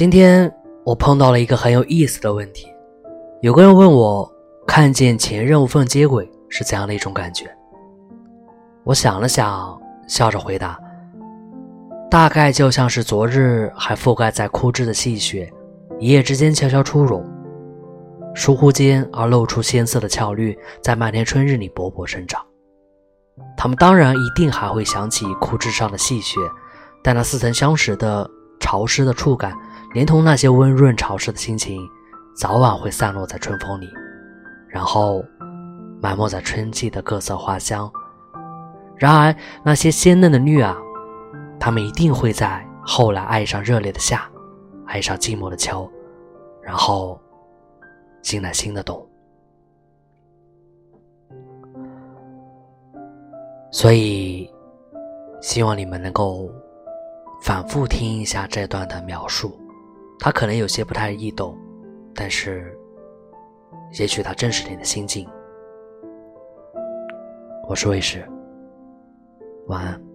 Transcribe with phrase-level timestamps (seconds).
[0.00, 0.50] 今天
[0.82, 2.66] 我碰到了一个很有意思的问题，
[3.42, 4.26] 有个人问我，
[4.66, 7.54] 看见前任无缝接轨是怎样的一种感觉？
[8.82, 9.78] 我想了想，
[10.08, 10.80] 笑着回答
[12.10, 15.52] ：“大概就像是昨日还覆盖在枯枝的细雪，
[15.98, 17.22] 一夜之间悄悄出笼，
[18.34, 22.42] 疏忽间而露出鲜色的俏绿，在漫天春日里勃勃生长。
[23.54, 26.40] 他们当然一定还会想起枯枝上的细雪，
[27.04, 28.26] 但那似曾相识的
[28.60, 29.54] 潮湿的触感，
[29.92, 31.80] 连同那些温润潮湿的心情，
[32.34, 33.88] 早晚会散落在春风里，
[34.68, 35.24] 然后
[36.00, 37.90] 埋没在春季的各色花香。”
[38.96, 40.76] 然而，那些鲜嫩的绿啊，
[41.58, 44.30] 他们一定会在后来爱上热烈的夏，
[44.86, 45.90] 爱上寂寞的秋，
[46.62, 47.18] 然后
[48.20, 49.04] 进来新的冬。
[53.72, 54.52] 所以，
[55.40, 56.50] 希望你们能够
[57.42, 59.58] 反复听一下这段的描述，
[60.20, 61.56] 他可能有些不太易懂，
[62.14, 62.78] 但是，
[63.98, 65.26] 也许他正是你的心境。
[67.66, 68.28] 我是卫士。
[69.68, 70.09] 晚安。